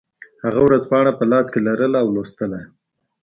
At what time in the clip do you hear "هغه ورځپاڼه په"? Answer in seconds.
0.43-1.23